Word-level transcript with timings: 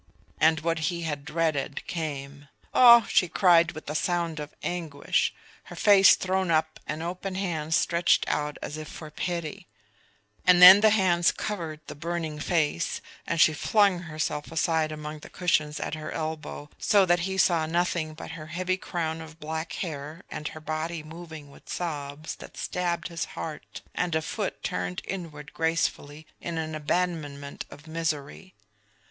And 0.39 0.61
what 0.61 0.79
he 0.89 1.03
had 1.03 1.25
dreaded 1.25 1.85
came. 1.85 2.47
"Oh!" 2.73 3.05
she 3.07 3.27
cried 3.27 3.73
with 3.73 3.87
a 3.87 3.93
sound 3.93 4.39
of 4.39 4.51
anguish, 4.63 5.31
her 5.65 5.75
face 5.75 6.15
thrown 6.15 6.49
up 6.49 6.79
and 6.87 7.03
open 7.03 7.35
hands 7.35 7.75
stretched 7.75 8.27
out 8.27 8.57
as 8.63 8.77
if 8.77 8.87
for 8.87 9.11
pity; 9.11 9.67
and 10.43 10.59
then 10.59 10.81
the 10.81 10.89
hands 10.89 11.31
covered 11.31 11.81
the 11.85 11.93
burning 11.93 12.39
face, 12.39 12.99
and 13.27 13.39
she 13.39 13.53
flung 13.53 13.99
herself 13.99 14.51
aside 14.51 14.91
among 14.91 15.19
the 15.19 15.29
cushions 15.29 15.79
at 15.79 15.93
her 15.93 16.11
elbow, 16.11 16.71
so 16.79 17.05
that 17.05 17.19
he 17.29 17.37
saw 17.37 17.67
nothing 17.67 18.15
but 18.15 18.31
her 18.31 18.47
heavy 18.47 18.77
crown 18.77 19.21
of 19.21 19.39
black 19.39 19.71
hair 19.85 20.23
and 20.31 20.47
her 20.47 20.59
body 20.59 21.03
moving 21.03 21.51
with 21.51 21.69
sobs 21.69 22.33
that 22.37 22.57
stabbed 22.57 23.09
his 23.09 23.25
heart, 23.37 23.81
and 23.93 24.15
a 24.15 24.21
foot 24.23 24.63
turned 24.63 25.03
inward 25.05 25.53
gracefully 25.53 26.25
in 26.41 26.57
an 26.57 26.73
abandonment 26.73 27.65
of 27.69 27.85
misery. 27.85 28.55